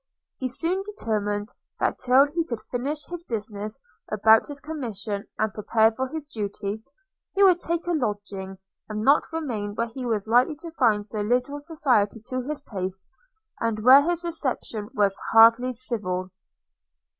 [0.39, 1.49] He soon determined,
[1.79, 3.79] that till he could finish his business
[4.11, 6.81] about his commission, and prepare for his duty,
[7.33, 8.57] he would take a lodging,
[8.89, 13.11] and not remain where he was likely to find so little society to his taste,
[13.59, 16.31] and where his reception was hardly civil.